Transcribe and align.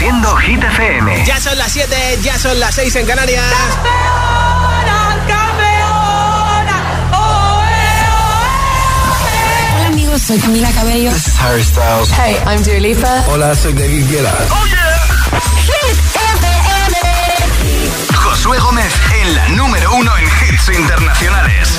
Reproduciendo 0.00 0.36
Hit 0.36 0.64
FM. 0.64 1.24
Ya 1.26 1.38
son 1.38 1.58
las 1.58 1.72
7, 1.72 2.18
ya 2.22 2.38
son 2.38 2.58
las 2.58 2.74
6 2.74 2.96
en 2.96 3.06
Canarias. 3.06 3.44
Hola 9.74 9.86
amigos, 9.88 10.22
soy 10.22 10.38
Camila 10.38 10.70
Cabello. 10.72 11.10
This 11.12 11.26
is 11.28 11.38
Harry 11.38 11.62
Styles. 11.62 12.10
Hey, 12.12 12.36
I'm 12.46 12.62
Dua 12.62 12.80
Lipa. 12.80 13.24
Hola, 13.28 13.54
soy 13.54 13.74
David 13.74 14.08
Guetta. 14.10 14.32
Oh 14.50 14.66
yeah. 14.66 15.40
Hit 15.66 15.98
FM. 16.16 16.96
Josué 18.14 18.58
Gómez 18.58 18.92
en 19.20 19.34
la 19.34 19.48
número 19.48 19.94
uno 19.94 20.16
en 20.16 20.24
hits 20.24 20.68
internacionales. 20.78 21.78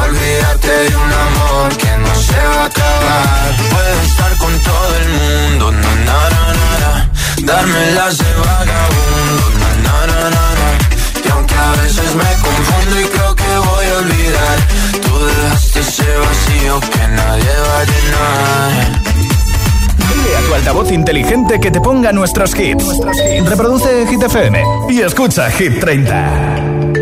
Olvídate 0.00 0.68
de 0.90 0.96
un 0.96 1.12
amor 1.12 1.76
que 1.76 1.92
no 1.98 2.14
se 2.14 2.36
va 2.36 2.62
a 2.62 2.66
acabar. 2.66 3.56
Puedes 3.70 4.08
estar 4.10 4.36
con 4.38 4.58
todo 4.60 4.96
el 5.02 5.08
mundo, 5.08 5.72
na, 5.72 5.94
na, 6.08 6.20
na, 6.34 6.44
na, 6.60 6.70
na. 6.82 7.10
Darme 7.44 7.90
las 7.92 8.18
de 8.18 8.32
vagabundo, 8.34 9.44
na, 9.60 9.70
na, 9.84 10.06
na, 10.06 10.30
na, 10.30 10.44
na. 10.60 10.68
Y 11.24 11.28
aunque 11.30 11.54
a 11.54 11.72
veces 11.82 12.14
me 12.14 12.30
confundo 12.46 13.00
y 13.00 13.04
creo 13.04 13.34
que 13.34 13.56
voy 13.68 13.86
a 13.86 13.98
olvidar, 13.98 14.58
tú 15.02 15.26
dejaste 15.26 15.80
ese 15.80 16.16
vacío 16.16 16.80
que 16.80 17.08
nadie 17.08 17.52
va 17.68 17.78
a 17.80 17.84
llenar. 17.84 19.02
Dile 20.08 20.36
a 20.36 20.40
tu 20.46 20.54
altavoz 20.54 20.90
inteligente 20.92 21.60
que 21.60 21.70
te 21.70 21.80
ponga 21.80 22.12
nuestros 22.12 22.58
hits. 22.58 22.86
Reproduce 23.46 24.06
Hit 24.08 24.22
FM 24.22 24.62
y 24.90 25.00
escucha 25.02 25.50
Hit 25.50 25.80
30. 25.80 27.01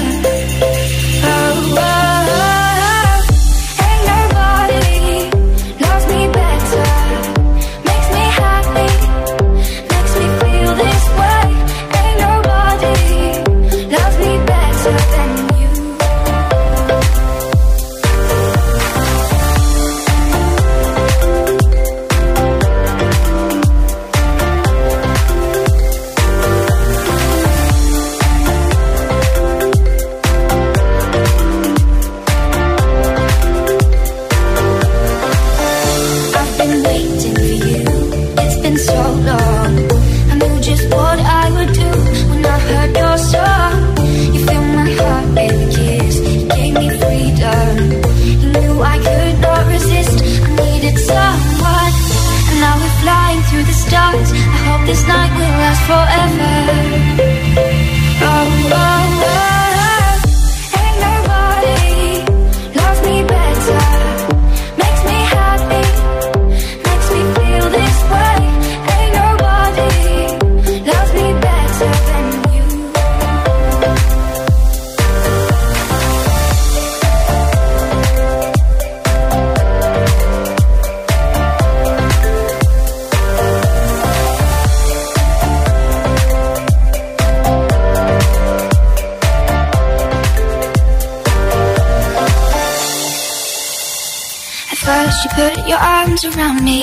You 95.23 95.29
put 95.31 95.67
your 95.67 95.77
arms 95.77 96.23
around 96.25 96.63
me. 96.63 96.81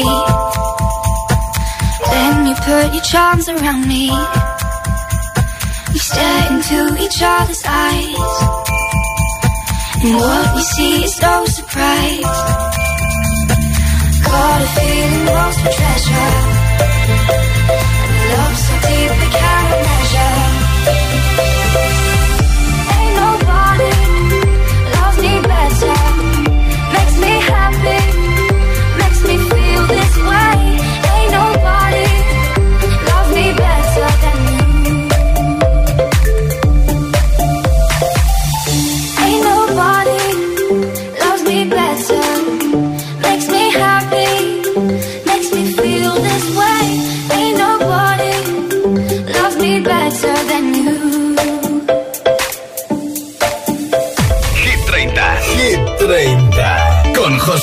Then 2.10 2.46
you 2.46 2.54
put 2.54 2.92
your 2.94 3.02
charms 3.02 3.48
around 3.48 3.88
me. 3.88 4.10
We 5.92 5.98
stare 5.98 6.52
into 6.52 7.02
each 7.02 7.20
other's 7.22 7.62
eyes. 7.66 8.34
And 10.02 10.14
what 10.14 10.54
we 10.54 10.62
see 10.62 11.04
is 11.04 11.20
no 11.20 11.46
surprise. 11.46 12.36
Got 14.22 14.62
a 14.62 14.68
feeling 14.76 15.26
lost 15.26 15.58
for 15.60 15.72
treasure. 15.78 16.32
Love 18.34 18.56
so 18.66 18.74
deep 18.86 19.10
we 19.20 19.28
can't 19.38 19.57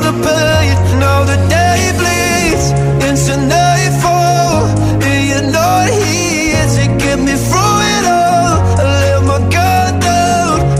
the 0.00 0.12
pain, 0.24 0.76
the 1.30 1.38
day 1.54 1.82
bleeds 2.00 2.66
into 3.06 3.34
nightfall. 3.46 4.66
And 5.02 5.22
you're 5.30 5.48
to 6.78 6.84
get 7.04 7.18
me 7.18 7.34
through 7.48 7.78
it 7.94 8.04
all. 8.18 8.56
I 8.80 9.20
my 9.30 9.40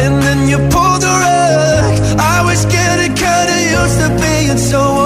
and 0.05 0.15
then 0.25 0.49
you 0.49 0.59
pulled 0.73 1.01
the 1.07 1.13
rug. 1.25 1.95
I 2.19 2.43
was 2.49 2.65
getting 2.67 3.15
kinda 3.15 3.57
used 3.79 3.99
to 4.03 4.09
being 4.23 4.59
someone 4.59 4.98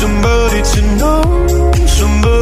somebody 0.00 0.62
to 0.62 0.80
know, 0.96 1.22
somebody 1.86 2.39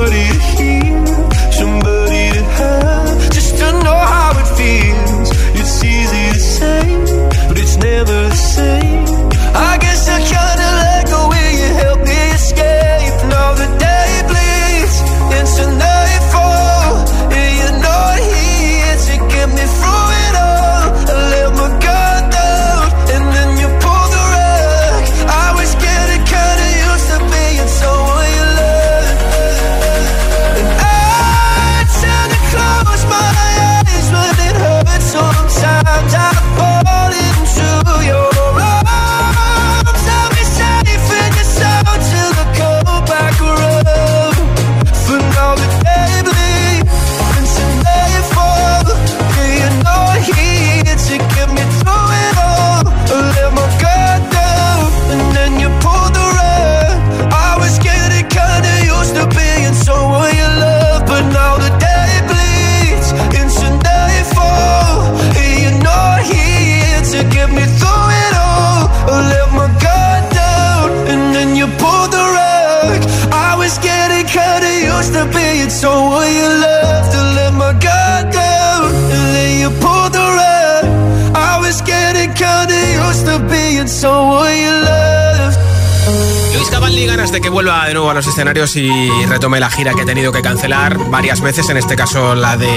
de 87.33 87.41
que 87.41 87.49
vuelva 87.49 87.87
de 87.87 87.95
nuevo 87.95 88.11
a 88.11 88.15
los 88.15 88.27
escenarios 88.27 88.75
y 88.77 89.11
retome 89.27 89.61
la 89.61 89.71
gira 89.71 89.93
que 89.93 90.03
ha 90.03 90.05
tenido 90.05 90.33
que 90.33 90.41
cancelar 90.41 90.97
varias 91.11 91.41
veces, 91.41 91.69
en 91.69 91.77
este 91.77 91.97
caso 91.97 92.35
la 92.35 92.57
de 92.57 92.71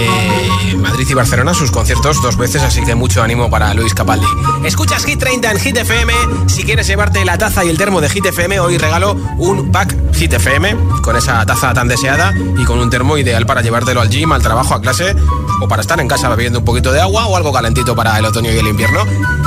Madrid 0.77 1.07
y 1.09 1.13
Barcelona, 1.13 1.53
sus 1.53 1.71
conciertos 1.71 2.21
dos 2.21 2.37
veces, 2.37 2.61
así 2.61 2.83
que 2.83 2.95
mucho 2.95 3.21
ánimo 3.21 3.49
para 3.49 3.73
Luis 3.73 3.93
Capaldi. 3.93 4.25
Escuchas 4.65 5.05
Hit 5.05 5.19
30 5.19 5.51
en 5.51 5.59
Hit 5.59 5.77
FM, 5.77 6.13
si 6.47 6.63
quieres 6.63 6.87
llevarte 6.87 7.23
la 7.23 7.37
taza 7.37 7.63
y 7.63 7.69
el 7.69 7.77
termo 7.77 8.01
de 8.01 8.09
Hit 8.09 8.25
FM, 8.25 8.59
hoy 8.59 8.77
regalo 8.77 9.15
un 9.37 9.71
pack 9.71 9.95
Hit 10.13 10.33
FM 10.33 10.75
con 11.01 11.15
esa 11.15 11.45
taza 11.45 11.73
tan 11.73 11.87
deseada 11.87 12.33
y 12.57 12.65
con 12.65 12.79
un 12.79 12.89
termo 12.89 13.17
ideal 13.17 13.45
para 13.45 13.61
llevártelo 13.61 14.01
al 14.01 14.09
gym, 14.09 14.31
al 14.31 14.41
trabajo, 14.41 14.73
a 14.73 14.81
clase 14.81 15.15
o 15.61 15.67
para 15.67 15.81
estar 15.81 15.99
en 15.99 16.07
casa 16.07 16.27
bebiendo 16.29 16.59
un 16.59 16.65
poquito 16.65 16.91
de 16.91 16.99
agua 16.99 17.27
o 17.27 17.37
algo 17.37 17.53
calentito 17.53 17.95
para 17.95 18.17
el 18.17 18.25
otoño 18.25 18.51
y 18.51 18.57
el 18.57 18.67
invierno. 18.67 19.05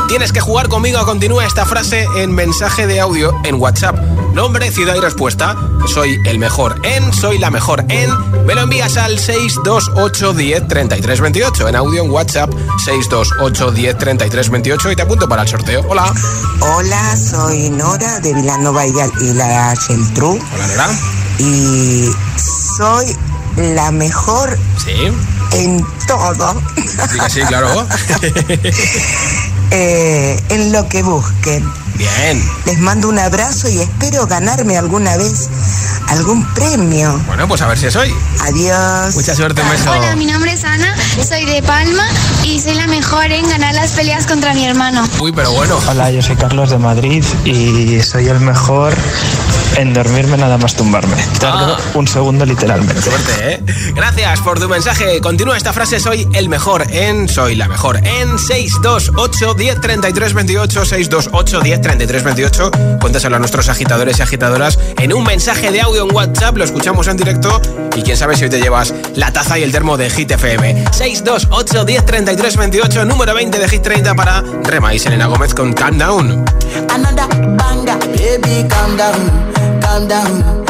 Tienes 0.09 0.33
que 0.33 0.41
jugar 0.41 0.69
conmigo, 0.69 1.05
continúa 1.05 1.45
esta 1.45 1.65
frase 1.65 2.07
en 2.17 2.33
mensaje 2.33 2.87
de 2.87 3.01
audio 3.01 3.35
en 3.45 3.57
WhatsApp. 3.61 3.99
Nombre, 4.35 4.71
ciudad 4.71 4.97
y 4.97 5.01
respuesta. 5.05 5.55
Soy 5.93 6.19
el 6.25 6.39
mejor 6.39 6.81
en, 6.83 7.13
soy 7.13 7.39
la 7.39 7.51
mejor 7.51 7.85
en. 7.89 8.11
Me 8.47 8.55
lo 8.55 8.63
envías 8.63 8.97
al 8.97 9.19
628 9.19 10.33
10 10.33 10.67
33 10.69 11.21
28 11.21 11.69
en 11.69 11.77
audio 11.77 12.03
en 12.05 12.11
WhatsApp 12.11 12.51
628 12.85 13.71
10 13.71 13.99
33 13.99 14.51
28 14.51 14.93
y 14.93 14.97
te 14.97 15.03
apunto 15.03 15.29
para 15.29 15.43
el 15.43 15.49
sorteo. 15.49 15.85
Hola. 15.89 16.13
Hola, 16.61 17.17
soy 17.17 17.71
Nora 17.71 18.19
de 18.21 18.33
Vilanova 18.35 18.87
y 18.87 18.93
la 19.35 19.75
Geltrú. 19.87 20.31
Hola, 20.55 20.67
Nora. 20.69 20.89
y 21.39 22.09
soy 22.77 23.17
la 23.57 23.91
mejor 23.93 24.59
Sí. 24.85 25.13
en 25.53 25.85
todo. 26.07 26.61
Sí, 27.29 27.41
claro. 27.43 27.69
Eh, 29.71 30.41
en 30.51 30.73
lo 30.73 30.89
que 30.89 31.03
busquen. 31.03 31.65
Bien. 31.97 32.43
Les 32.67 32.79
mando 32.79 33.09
un 33.09 33.19
abrazo 33.19 33.69
y 33.69 33.79
espero 33.79 34.27
ganarme 34.27 34.77
alguna 34.77 35.17
vez 35.17 35.49
algún 36.09 36.45
premio. 36.55 37.21
Bueno, 37.27 37.47
pues 37.47 37.63
a 37.63 37.67
ver 37.67 37.79
si 37.79 37.87
es 37.87 37.97
hoy. 37.97 38.13
Adiós. 38.43 39.15
Mucha 39.15 39.35
suerte, 39.35 39.63
un 39.63 39.71
beso. 39.71 39.91
Hola, 39.91 40.17
mi 40.17 40.27
nombre 40.27 40.53
es 40.53 40.65
Ana, 40.65 40.95
soy 41.27 41.45
de 41.45 41.63
Palma 41.63 42.07
y 42.43 42.61
soy 42.61 42.75
la 42.75 42.87
mejor 42.87 43.31
en 43.31 43.49
ganar 43.49 43.75
las 43.75 43.93
peleas 43.93 44.27
contra 44.27 44.55
mi 44.55 44.65
hermano. 44.67 45.09
Uy, 45.21 45.33
pero 45.33 45.53
bueno. 45.53 45.79
Hola, 45.89 46.11
yo 46.11 46.23
soy 46.23 46.37
Carlos 46.37 46.71
de 46.71 46.79
Madrid 46.79 47.25
y 47.45 48.01
soy 48.03 48.29
el 48.29 48.41
mejor 48.41 48.95
en 49.77 49.93
dormirme 49.93 50.37
nada 50.37 50.59
más 50.59 50.75
tumbarme. 50.75 51.17
Tardo 51.41 51.77
un 51.95 52.07
segundo 52.07 52.45
literalmente. 52.45 53.01
Suerte, 53.01 53.55
¿eh? 53.55 53.65
Gracias 53.95 54.41
por 54.41 54.61
tu 54.61 54.69
mensaje. 54.69 55.21
Continúa 55.21 55.57
esta 55.57 55.73
frase, 55.73 56.01
soy 56.01 56.29
el 56.33 56.49
mejor 56.49 56.87
en, 56.91 57.29
soy 57.29 57.55
la 57.55 57.69
mejor 57.69 57.97
en 58.05 58.39
628 58.39 59.54
10 59.57 59.81
33 59.81 60.35
28, 60.35 60.85
628 60.85 61.61
10 61.61 61.81
33 61.81 62.25
28. 62.25 62.71
Cuéntaselo 63.01 63.37
a 63.37 63.39
nuestros 63.39 63.69
agitadores 63.69 64.19
y 64.19 64.23
agitadoras 64.23 64.79
en 64.99 65.13
un 65.13 65.25
mensaje 65.25 65.71
de 65.71 65.81
audio 65.81 66.09
en 66.09 66.15
WhatsApp, 66.15 66.57
lo 66.57 66.65
escuchamos 66.65 67.09
en 67.09 67.17
directo 67.17 67.61
y 67.97 68.03
quién 68.03 68.17
sabe 68.17 68.37
si 68.37 68.45
hoy 68.45 68.51
te 68.51 68.61
llevas 68.61 68.95
la 69.15 69.33
taza 69.33 69.59
y 69.59 69.63
el 69.63 69.73
termo 69.73 69.97
de 69.97 70.11
Hit 70.11 70.31
FM. 70.31 70.85
628 70.93 71.85
10 71.85 72.07
33 72.07 72.57
28, 72.57 73.05
número 73.05 73.35
20 73.35 73.59
de 73.59 73.69
Hit 73.69 73.83
30 73.83 74.15
para 74.15 74.43
Rema 74.63 74.95
y 74.95 74.99
Selena 74.99 75.27
Gómez 75.27 75.55
con 75.55 75.73
Calm 75.73 75.99
Down. 75.99 76.45
Another 76.91 77.29
banger, 77.57 77.99
baby, 77.99 78.67
calm 78.69 78.97
down, 78.97 79.81
calm 79.81 80.09
down. 80.09 80.64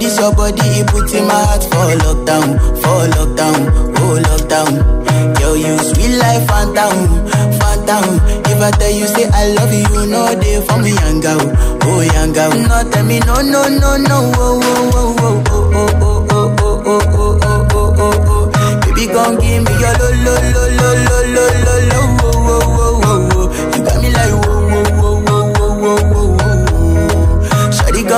This 0.00 0.18
your 0.18 0.34
body, 0.34 0.60
it 0.80 0.86
put 0.88 1.12
in 1.14 1.26
my 1.26 1.32
heart 1.34 1.62
for 1.64 1.88
lockdown, 2.04 2.58
for 2.82 3.06
lockdown, 3.16 3.60
oh 3.98 4.20
lockdown. 4.28 5.40
Yo, 5.40 5.54
you 5.54 5.78
sweet 5.78 6.16
life, 6.18 6.46
phantom, 6.46 7.24
phantom. 7.58 8.20
If 8.50 8.60
I 8.60 8.70
tell 8.72 8.90
you 8.90 9.06
say 9.06 9.28
I 9.32 9.48
love 9.54 9.72
you, 9.72 10.06
no 10.10 10.34
day 10.40 10.60
for 10.66 10.78
me, 10.78 10.90
young 10.92 11.20
girl, 11.20 11.40
oh 11.84 12.00
young 12.02 12.32
girl. 12.32 12.50
No 12.52 12.90
tell 12.90 13.04
me 13.04 13.20
no, 13.20 13.36
no, 13.40 13.68
no, 13.68 13.96
no, 13.96 14.32
oh, 14.36 14.60
oh, 14.62 14.90
oh, 14.92 15.44
oh, 15.48 15.70
oh, 15.74 15.90
oh, 16.00 16.24
oh, 16.30 16.54
oh, 16.58 16.82
oh, 16.86 17.02
oh, 17.14 17.38
oh, 17.42 17.68
oh, 17.72 17.94
oh, 17.98 18.50
oh. 18.56 18.80
Baby, 18.84 19.06
gon' 19.12 19.38
give 19.40 19.62
me 19.64 19.72
your 19.80 19.94
lo, 19.96 20.08
lo, 20.24 20.34
lo, 20.52 20.64
lo, 20.78 20.88
lo, 21.06 21.16
lo, 21.32 21.44
lo, 21.64 21.74
lo, 21.88 21.93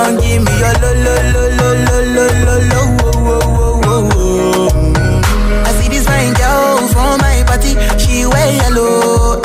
Gon' 0.07 0.21
give 0.21 0.41
me 0.41 0.51
your 0.55 0.71
lo, 0.79 0.89
lo, 1.03 1.15
lo, 1.35 1.43
lo, 1.59 1.67
lo, 1.83 1.97
lo, 2.15 2.25
lo, 2.47 2.55
lo, 2.71 2.81
oh, 3.03 3.27
oh, 3.27 3.81
oh, 3.83 3.91
oh, 3.91 4.09
oh. 4.15 5.63
I 5.67 5.71
see 5.75 5.89
this 5.89 6.05
fine 6.07 6.31
girl 6.31 6.87
from 6.87 7.19
my 7.19 7.43
party, 7.45 7.75
she 7.99 8.25
wear 8.25 8.47
yellow. 8.55 9.41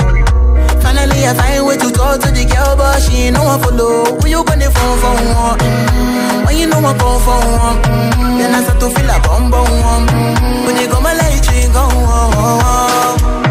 Finally, 0.79 1.27
I 1.27 1.35
find 1.35 1.67
way 1.67 1.77
to 1.79 1.91
talk 1.91 2.21
to 2.21 2.31
the 2.31 2.45
girl, 2.47 2.77
but 2.77 3.03
she 3.03 3.27
ain't 3.27 3.35
no 3.35 3.43
one 3.43 3.59
follow. 3.61 4.15
When 4.23 4.31
you 4.31 4.45
gonna 4.45 4.71
phone 4.71 4.99
for 5.03 5.15
one? 5.35 5.59
Mm-hmm. 5.59 6.47
When 6.47 6.57
you 6.57 6.67
know 6.69 6.79
I 6.79 6.95
come 6.95 7.21
for 7.27 7.43
one? 7.43 7.83
Mm-hmm. 7.83 8.39
Then 8.39 8.55
I 8.55 8.63
start 8.63 8.79
to 8.83 8.91
feel 8.95 9.11
a 9.11 9.19
bum 9.19 9.51
bum. 9.51 9.67
Mm-hmm. 9.67 10.67
When 10.67 10.77
you 10.77 10.87
go 10.87 11.01
my 11.01 11.13
light, 11.13 11.43
you 11.59 11.73
go 11.75 11.91
Yeah, 11.91 13.35
I 13.35 13.42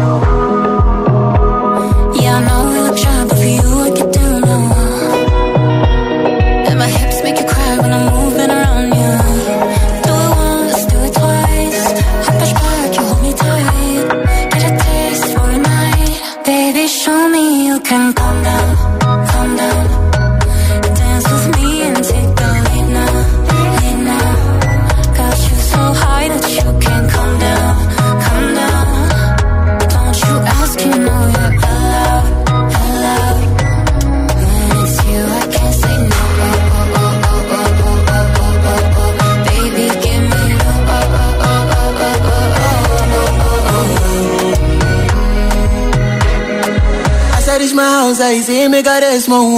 sounds 48.14 48.20
like 48.20 48.42
see 48.42 48.68
me 48.68 48.82
got 48.82 49.02
a 49.02 49.20
small 49.20 49.56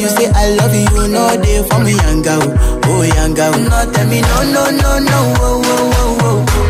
You 0.00 0.08
say 0.08 0.26
I 0.34 0.50
love 0.56 0.74
you, 0.74 1.08
no 1.08 1.36
day 1.40 1.62
for 1.68 1.78
me, 1.80 1.92
young 1.92 2.22
girl, 2.22 2.42
oh 2.86 3.02
young 3.02 3.34
girl. 3.34 3.52
No, 3.52 3.92
tell 3.92 4.06
me 4.08 4.20
no, 4.20 4.42
no, 4.52 4.70
no, 4.70 4.98
no, 4.98 6.63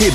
Hit 0.00 0.14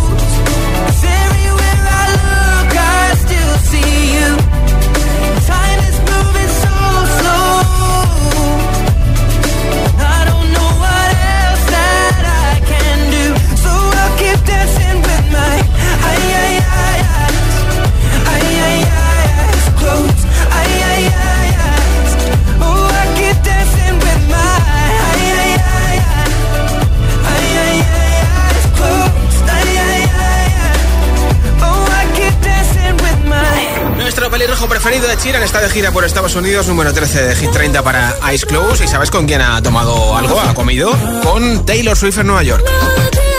Pelirrojo 34.61 34.79
preferido 34.83 35.07
de 35.07 35.17
Chiran 35.17 35.41
está 35.41 35.59
de 35.59 35.69
gira 35.69 35.91
por 35.91 36.05
Estados 36.05 36.35
Unidos, 36.35 36.67
número 36.67 36.93
13 36.93 37.23
de 37.23 37.35
Hit 37.35 37.51
30 37.51 37.81
para 37.81 38.15
Ice 38.31 38.45
Close. 38.45 38.83
¿Y 38.83 38.87
sabes 38.87 39.09
con 39.09 39.25
quién 39.25 39.41
ha 39.41 39.59
tomado 39.63 40.15
algo? 40.15 40.39
¿Ha 40.39 40.53
comido? 40.53 40.91
Con 41.23 41.65
Taylor 41.65 41.97
Swift 41.97 42.19
en 42.19 42.27
Nueva 42.27 42.43
York. 42.43 42.63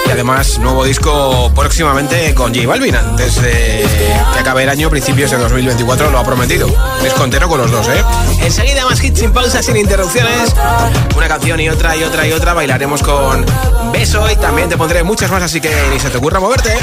Y 0.08 0.10
además, 0.10 0.58
nuevo 0.58 0.84
disco 0.84 1.52
próximamente 1.54 2.34
con 2.34 2.52
J 2.52 2.66
Balvin. 2.66 2.96
Antes 2.96 3.40
de 3.40 3.86
que 4.32 4.38
acabe 4.40 4.64
el 4.64 4.68
año, 4.68 4.90
principios 4.90 5.30
de 5.30 5.36
2024, 5.36 6.10
lo 6.10 6.18
ha 6.18 6.24
prometido. 6.24 6.66
Disco 7.04 7.22
entero 7.22 7.48
con 7.48 7.60
los 7.60 7.70
dos, 7.70 7.86
¿eh? 7.88 8.02
Enseguida 8.40 8.84
más 8.84 9.02
hits 9.02 9.20
sin 9.20 9.32
pausa, 9.32 9.62
sin 9.62 9.76
interrupciones. 9.76 10.52
Una 11.16 11.28
canción 11.28 11.60
y 11.60 11.68
otra 11.68 11.94
y 11.94 12.02
otra 12.02 12.26
y 12.26 12.32
otra. 12.32 12.52
Bailaremos 12.52 13.00
con 13.02 13.46
Beso 13.92 14.28
y 14.28 14.34
también 14.36 14.68
te 14.68 14.76
pondré 14.76 15.04
muchas 15.04 15.30
más, 15.30 15.44
así 15.44 15.60
que 15.60 15.72
ni 15.92 16.00
se 16.00 16.10
te 16.10 16.18
ocurra 16.18 16.40
moverte. 16.40 16.72
¿eh? 16.72 16.78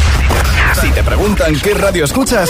Si 0.79 0.91
te 0.91 1.03
preguntan 1.03 1.59
qué 1.59 1.73
radio 1.73 2.05
escuchas, 2.05 2.49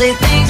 say 0.00 0.14
things 0.14 0.49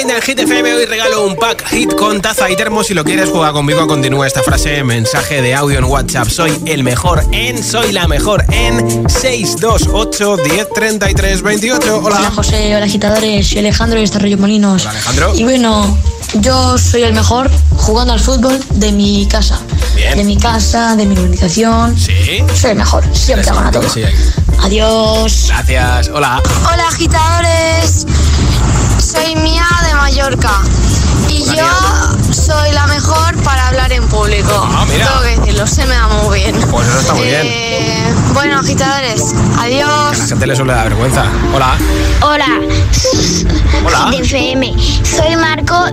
30 0.00 0.16
en 0.16 0.22
Hit 0.22 0.38
FM. 0.38 0.74
Hoy 0.74 0.86
regalo 0.86 1.26
un 1.26 1.36
pack 1.36 1.68
Hit 1.68 1.94
con 1.94 2.22
taza 2.22 2.48
y 2.48 2.56
termo. 2.56 2.82
Si 2.82 2.94
lo 2.94 3.04
quieres 3.04 3.28
jugar 3.28 3.52
conmigo, 3.52 3.86
continúa 3.86 4.26
esta 4.26 4.42
frase. 4.42 4.82
Mensaje 4.82 5.42
de 5.42 5.54
audio 5.54 5.78
en 5.78 5.84
WhatsApp. 5.84 6.28
Soy 6.28 6.58
el 6.64 6.82
mejor 6.84 7.22
en, 7.32 7.62
soy 7.62 7.92
la 7.92 8.08
mejor 8.08 8.44
en 8.50 9.08
628 9.10 10.36
10 10.38 10.68
33 10.74 11.42
28. 11.42 12.00
Hola. 12.02 12.16
Hola 12.18 12.30
José, 12.30 12.74
hola 12.76 12.86
agitadores, 12.86 13.48
soy 13.48 13.58
Alejandro 13.58 13.98
de 13.98 14.04
Estarrillo 14.04 14.38
Molinos. 14.38 14.82
Hola, 14.82 14.90
Alejandro. 14.92 15.34
Y 15.34 15.44
bueno, 15.44 15.98
yo 16.34 16.78
soy 16.78 17.02
el 17.02 17.12
mejor 17.12 17.50
jugando 17.76 18.14
al 18.14 18.20
fútbol 18.20 18.58
de 18.70 18.92
mi 18.92 19.26
casa. 19.26 19.60
Bien. 19.94 20.16
De 20.16 20.24
mi 20.24 20.38
casa, 20.38 20.96
de 20.96 21.04
mi 21.04 21.14
urbanización. 21.14 21.98
Sí. 21.98 22.42
Soy 22.54 22.70
el 22.70 22.78
mejor, 22.78 23.04
siempre 23.12 23.50
gana 23.50 23.70
todo. 23.70 23.84
Adiós. 24.62 25.46
Gracias. 25.48 26.08
Hola. 26.08 26.42
Hola 26.72 26.88
agitadores, 26.88 28.06
soy 29.10 29.34
Mía 29.36 29.66
de 29.86 29.94
Mallorca 29.94 30.62
y 31.28 31.44
yo 31.44 32.32
soy 32.32 32.72
la 32.72 32.86
mejor 32.86 33.36
para 33.42 33.68
hablar 33.68 33.92
en 33.92 34.06
público. 34.08 34.50
Ah, 34.52 34.84
mira. 34.88 35.06
Tengo 35.08 35.20
que 35.22 35.36
decirlo, 35.40 35.66
se 35.66 35.86
me 35.86 35.94
da 35.94 36.08
muy 36.08 36.38
bien. 36.40 36.56
Pues 36.70 36.86
eso 36.88 36.98
está 37.00 37.14
muy 37.14 37.26
bien. 37.26 37.40
Eh, 37.44 38.14
bueno 38.34 38.58
agitadores, 38.60 39.22
A 39.58 39.62
adiós. 39.62 40.18
la 40.18 40.26
gente 40.26 40.46
le 40.46 40.56
suele 40.56 40.72
dar 40.74 40.88
vergüenza. 40.88 41.24
Hola. 41.54 41.76
Hola. 42.22 42.60
Hola. 43.84 44.10
De 44.10 44.18
FM. 44.18 44.74
Soy 45.04 45.36
Marco 45.36 45.84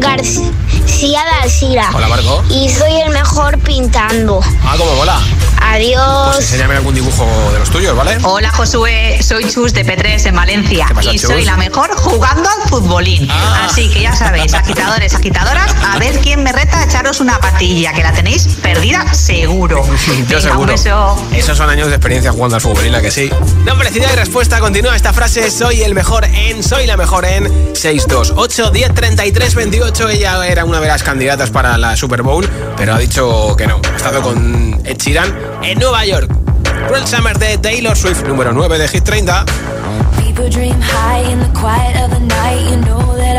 García 0.00 1.24
de 1.24 1.30
Alcira. 1.42 1.90
Hola, 1.94 2.08
Marco. 2.08 2.42
Y 2.50 2.68
soy 2.70 2.92
el 3.06 3.12
mejor 3.12 3.58
pintando. 3.58 4.40
Ah, 4.64 4.74
como 4.76 4.94
mola. 4.96 5.20
Adiós. 5.60 6.34
Pues 6.36 6.38
enséñame 6.52 6.76
algún 6.76 6.94
dibujo 6.94 7.26
de 7.52 7.58
los 7.58 7.70
tuyos, 7.70 7.94
¿vale? 7.96 8.18
Hola 8.22 8.50
Josué, 8.50 9.20
soy 9.22 9.44
Chus 9.48 9.72
de 9.72 9.84
P3 9.84 10.26
en 10.26 10.34
Valencia 10.36 10.86
¿Qué 10.88 10.94
pasa, 10.94 11.12
y 11.12 11.18
Chus? 11.18 11.30
soy 11.30 11.44
la 11.44 11.56
mejor 11.56 11.94
jugando 11.96 12.48
al 12.48 12.68
futbolín. 12.68 13.28
Ah. 13.30 13.66
Así 13.66 13.88
que 13.90 14.00
ya 14.02 14.14
sabéis, 14.14 14.54
agitadores, 14.54 15.14
agitadoras, 15.14 15.74
a 15.86 15.98
ver 15.98 16.18
quién 16.20 16.42
me 16.42 16.52
reta 16.52 16.80
a 16.80 16.84
echaros 16.84 17.20
una 17.20 17.38
patilla, 17.38 17.92
que 17.92 18.02
la 18.02 18.12
tenéis 18.12 18.46
perdida 18.62 19.12
seguro. 19.14 19.84
Yo 20.06 20.12
Venga, 20.14 20.36
un 20.36 20.42
seguro. 20.42 20.72
beso. 20.72 21.26
Esos 21.34 21.56
son 21.56 21.70
años 21.70 21.88
de 21.88 21.94
experiencia 21.94 22.32
jugando 22.32 22.56
al 22.56 22.62
fútbol, 22.62 22.86
¿y 22.86 22.90
la 22.90 23.00
que 23.00 23.10
sí. 23.10 23.30
Nombre, 23.64 23.90
ciudad 23.90 24.08
y 24.12 24.16
respuesta. 24.16 24.58
Continúa 24.60 24.96
esta 24.96 25.12
frase. 25.12 25.50
Soy 25.50 25.82
el 25.82 25.94
mejor 25.94 26.24
en, 26.24 26.62
soy 26.62 26.86
la 26.86 26.96
mejor 26.96 27.24
en 27.26 27.74
628 27.76 28.70
10 28.70 28.94
33 28.94 29.54
28. 29.54 30.08
Ella 30.08 30.46
era 30.46 30.64
una 30.64 30.80
de 30.80 30.88
las 30.88 31.02
candidatas 31.02 31.50
para 31.50 31.76
la 31.78 31.96
Super 31.96 32.22
Bowl, 32.22 32.48
pero 32.76 32.94
ha 32.94 32.98
dicho 32.98 33.54
que 33.56 33.66
no. 33.66 33.80
Ha 33.92 33.96
estado 33.96 34.22
con 34.22 34.80
Ed 34.84 34.96
Sheeran 34.98 35.49
en 35.62 35.78
Nueva 35.78 36.04
York. 36.04 36.30
Cruel 36.88 37.06
Summer 37.06 37.38
de 37.38 37.58
Taylor 37.58 37.96
Swift, 37.96 38.26
número 38.26 38.52
9 38.52 38.78
de 38.78 38.88
Hit 38.88 39.04
30. 39.04 39.44
People 40.22 40.48
dream 40.48 40.80
high 40.80 41.30
in 41.30 41.40
the 41.40 41.58
quiet 41.58 41.96
of 42.02 42.10
the 42.10 42.20
night. 42.20 42.70
You 42.70 42.76
know 42.82 43.16
that 43.16 43.30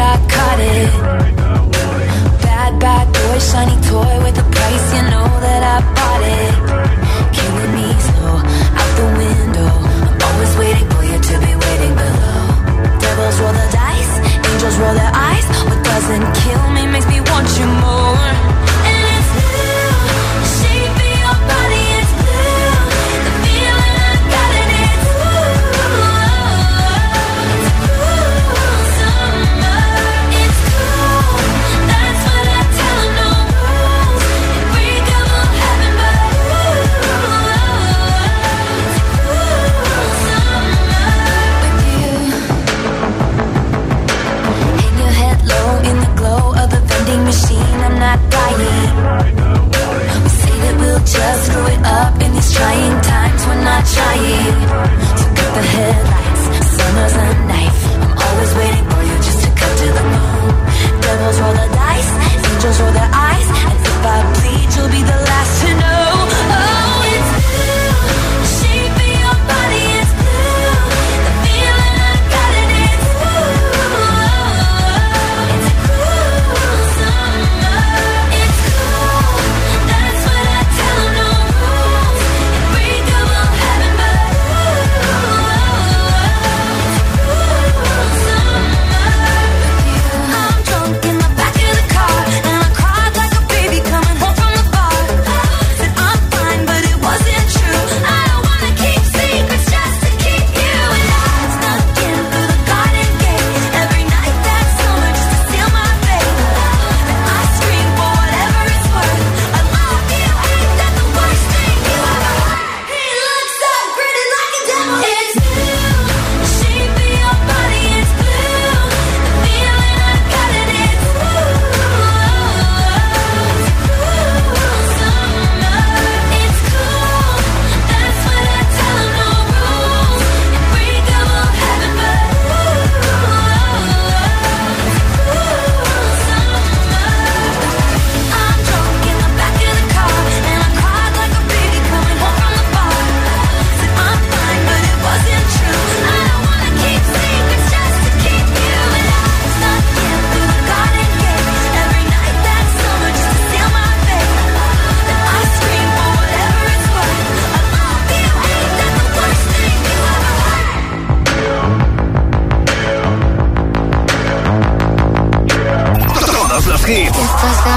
Estas 167.44 167.70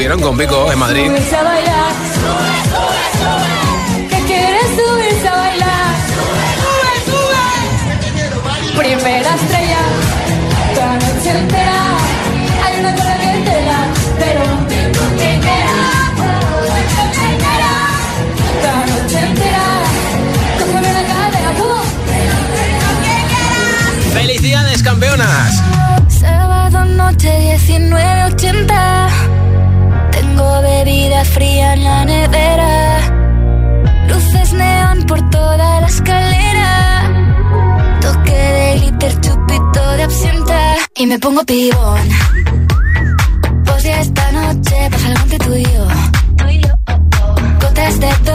estuvieron 0.00 0.22
con 0.22 0.38
Pico 0.38 0.72
en 0.72 0.78
Madrid. 0.78 1.10
¿Qué 4.08 4.18
quieres 4.26 4.64
subirse 4.64 5.28
a 5.28 5.34
bailar? 5.36 5.94
Sube, 6.56 6.94
sube. 7.04 8.78
Primera 8.78 9.34
estrella, 9.34 9.82
toda 10.74 10.86
la 10.86 10.94
noche 10.94 11.30
entera. 11.38 11.80
Hay 12.64 12.80
una 12.80 12.94
cola 12.94 13.14
que 13.18 13.32
tela, 13.44 13.78
pero 14.18 14.42
que. 15.18 15.30
Toda 18.62 18.82
noche 18.86 19.18
entera, 19.20 19.66
cógeme 20.60 20.90
la 20.94 21.02
cadera, 21.12 21.50
tú. 21.58 21.68
¡Felicidades, 24.14 24.82
campeonas! 24.82 25.62
Sábado 26.08 26.86
noche 26.86 27.58
19.80 27.58 29.29
Tengo 30.40 30.62
bebida 30.62 31.22
fría 31.26 31.74
en 31.74 31.84
la 31.84 32.02
nevera. 32.06 33.00
Luces 34.08 34.54
neón 34.54 35.02
por 35.02 35.20
toda 35.28 35.82
la 35.82 35.86
escalera. 35.86 36.70
Toque 38.00 38.32
de 38.32 38.78
glitter, 38.78 39.20
chupito 39.20 39.90
de 39.98 40.02
absenta. 40.02 40.76
Y 40.94 41.06
me 41.08 41.18
pongo 41.18 41.44
pibón. 41.44 42.08
Pues 43.66 43.82
ya 43.82 44.00
esta 44.00 44.32
noche 44.32 44.76
pasa 44.90 45.08
algo 45.08 45.22
entre 45.24 45.38
tú 45.40 45.54
yo 45.56 45.99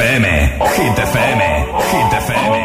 FM, 0.00 0.24
Hit 0.24 0.96
FM, 0.96 1.40
Hit 1.90 2.12
FM, 2.24 2.59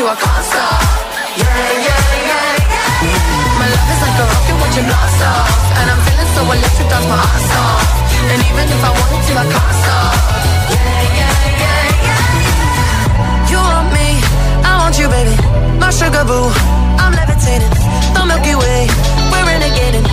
you, 0.00 0.08
I 0.08 0.16
can't 0.16 0.44
stop. 0.48 0.80
Yeah, 1.36 1.84
yeah, 1.86 2.00
yeah, 2.28 2.56
yeah. 3.04 3.60
My 3.60 3.68
love 3.68 3.90
is 3.92 4.00
like 4.00 4.16
a 4.16 4.24
rocket 4.32 4.56
watching 4.60 4.86
blast 4.88 5.20
off. 5.28 5.52
And 5.76 5.86
I'm 5.92 6.00
feeling 6.08 6.30
so 6.36 6.42
electric, 6.48 6.88
that's 6.88 7.06
my 7.12 7.20
heart 7.20 7.52
off. 7.60 7.84
And 8.32 8.40
even 8.48 8.66
if 8.74 8.80
I 8.80 8.90
wanted 8.96 9.22
to, 9.28 9.32
I 9.36 9.46
can't 9.52 9.76
stop. 9.84 10.14
Yeah, 10.72 11.02
yeah, 11.20 11.36
yeah, 11.62 12.04
yeah. 12.06 13.50
You 13.52 13.58
want 13.60 13.88
me, 13.92 14.08
I 14.64 14.72
want 14.80 14.96
you, 14.96 15.08
baby. 15.12 15.36
My 15.76 15.90
sugar 15.92 16.24
boo, 16.24 16.48
I'm 16.96 17.12
levitating. 17.12 17.72
The 18.16 18.22
Milky 18.24 18.54
Way, 18.56 18.88
we're 19.28 19.46
renegading. 19.52 20.06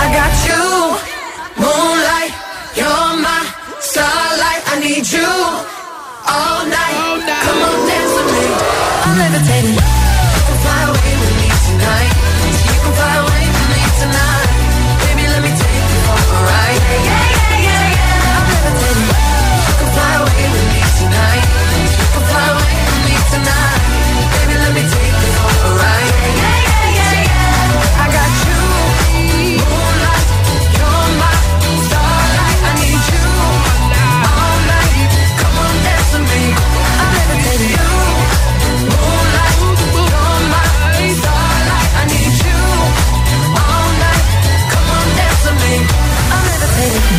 I 0.00 0.06
got 0.16 0.32
you 0.48 0.87
all 6.30 6.64
night. 6.66 7.24
Come 7.44 7.60
on, 7.68 7.78
dance 7.88 8.12
with 8.16 8.30
me. 8.36 8.46
I'm 9.04 9.16
levitating. 9.18 9.76
You 9.76 10.42
can 10.46 10.58
fly 10.64 10.80
away 10.90 11.12
with 11.20 11.34
me 11.40 11.48
tonight. 11.66 12.12
You 12.68 12.80
can 12.84 12.92
fly 12.98 13.14
away 13.24 13.44
with 13.54 13.68
me 13.72 13.82
tonight. 14.00 14.27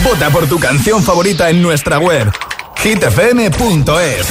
Vota 0.04 0.30
por 0.30 0.48
tu 0.48 0.60
canción 0.60 1.04
favorita 1.04 1.50
en 1.50 1.62
nuestra 1.62 2.00
web 2.00 2.32
hitfm.es 2.82 4.28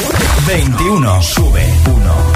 21 0.46 1.22
sube 1.22 1.66
1 1.86 2.27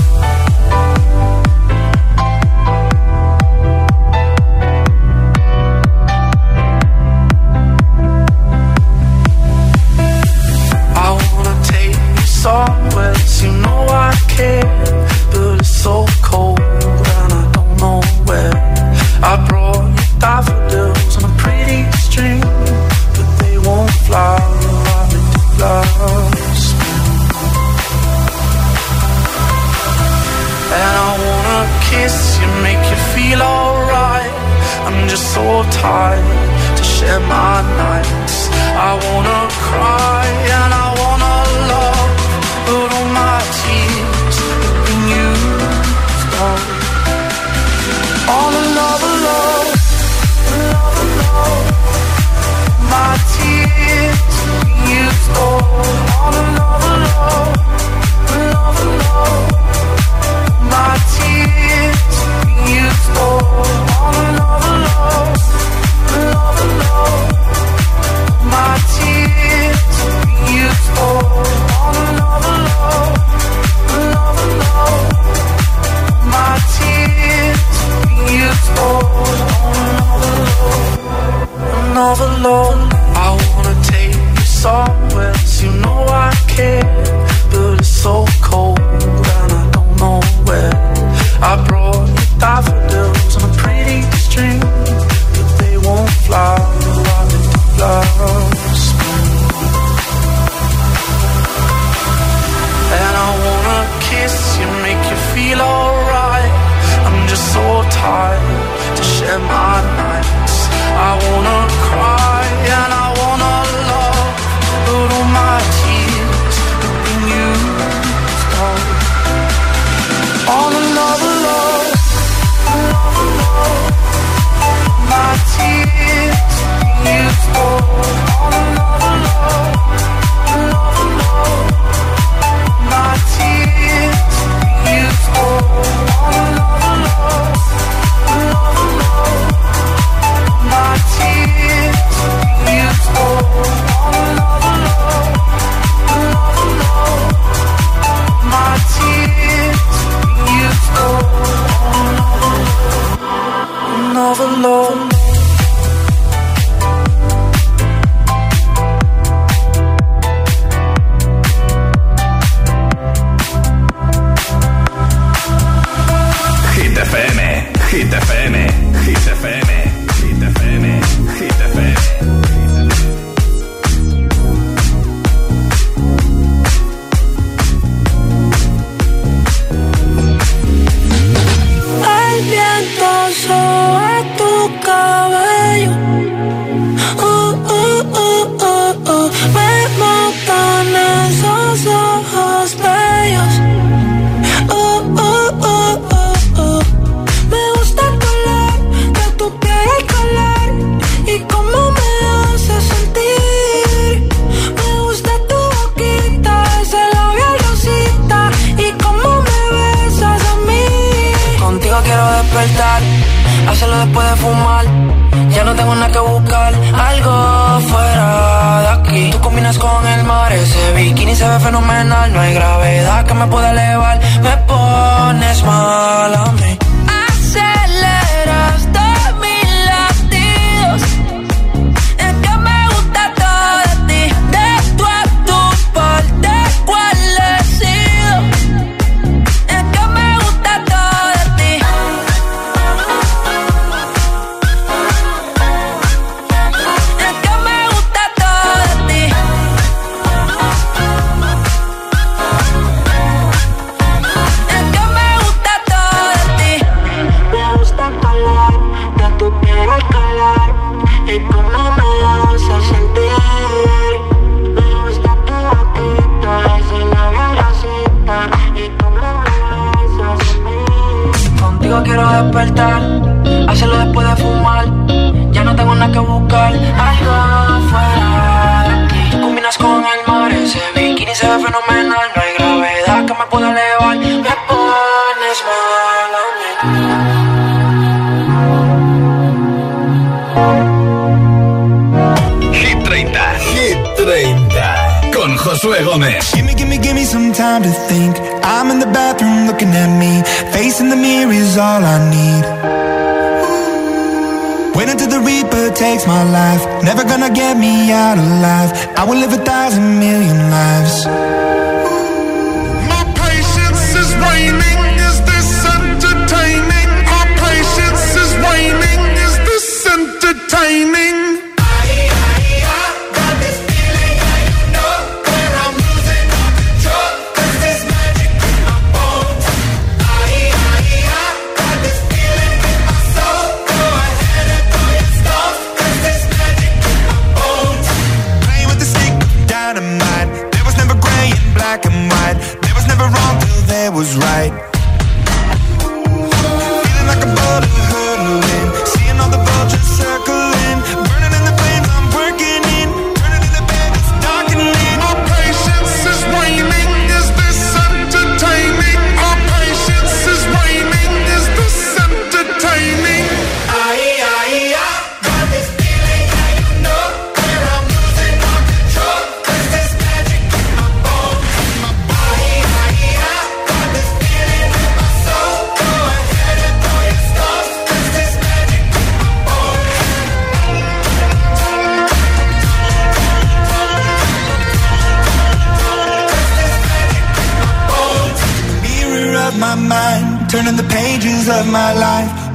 live 309.42 309.60
a 309.60 309.64
thousand 309.64 310.01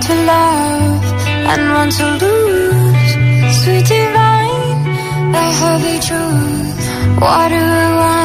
to 0.00 0.14
love 0.14 1.04
and 1.52 1.62
one 1.72 1.90
to 1.90 2.06
lose. 2.22 3.10
Sweet 3.60 3.86
divine, 3.86 5.32
the 5.34 5.44
heavy 5.60 5.96
truth. 6.06 7.20
I 7.22 7.94
want? 7.98 8.19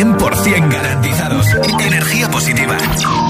100% 0.00 0.72
garantizados. 0.72 1.46
Energía 1.78 2.26
positiva. 2.30 2.74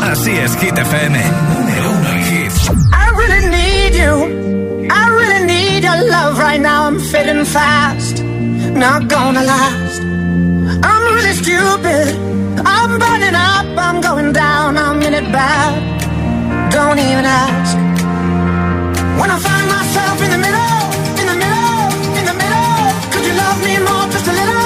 Así 0.03 0.31
es, 0.31 0.57
Hit 0.57 0.79
FM. 0.79 1.19
Número 1.59 1.91
uno 1.91 2.11
en 2.11 2.21
hits. 2.21 2.71
I 2.93 3.11
really 3.17 3.49
need 3.49 3.95
you. 3.95 4.87
I 4.89 5.11
really 5.11 5.47
need 5.47 5.83
your 5.83 5.97
love 6.09 6.39
right 6.39 6.61
now. 6.61 6.87
I'm 6.87 7.01
fading 7.01 7.45
fast. 7.45 8.23
Not 8.23 9.09
gonna 9.09 9.43
last. 9.43 10.01
I'm 10.01 11.15
really 11.17 11.35
stupid. 11.35 12.15
I'm 12.65 12.99
burning 13.01 13.35
up. 13.35 13.67
I'm 13.77 14.01
going 14.01 14.33
down. 14.33 14.79
I'm 14.79 15.03
in 15.03 15.15
it 15.15 15.33
bad. 15.33 15.75
Don't 16.71 17.01
even 17.01 17.25
ask. 17.25 17.77
When 19.19 19.29
I 19.29 19.39
find 19.41 19.67
myself 19.77 20.23
in 20.23 20.31
the 20.31 20.39
middle, 20.39 20.79
in 21.21 21.27
the 21.31 21.37
middle, 21.43 21.83
in 22.19 22.25
the 22.31 22.37
middle, 22.43 23.11
could 23.11 23.25
you 23.27 23.35
love 23.35 23.59
me 23.67 23.75
more? 23.89 24.07
Just 24.15 24.29
a 24.29 24.33
little, 24.33 24.60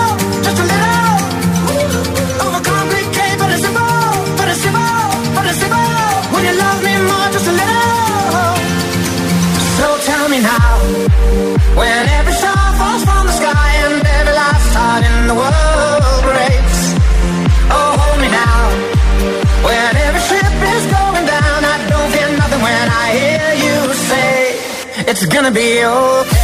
when 11.78 12.02
every 12.18 12.32
star 12.32 12.66
falls 12.80 13.02
from 13.08 13.26
the 13.26 13.34
sky 13.40 13.70
and 13.84 14.06
every 14.18 14.34
last 14.42 14.68
heart 14.76 15.02
in 15.10 15.16
the 15.30 15.36
world 15.42 16.20
breaks. 16.28 16.80
Oh, 17.76 17.90
hold 18.00 18.18
me 18.22 18.28
now, 18.42 18.62
when 19.66 19.90
every 20.06 20.22
ship 20.28 20.54
is 20.74 20.84
going 20.96 21.26
down. 21.26 21.58
I 21.72 21.76
don't 21.90 22.10
fear 22.14 22.30
nothing 22.40 22.62
when 22.66 22.86
I 23.02 23.06
hear 23.18 23.46
you 23.64 23.76
say 24.10 24.34
it's 25.10 25.26
gonna 25.26 25.50
be 25.50 25.84
okay. 25.84 26.43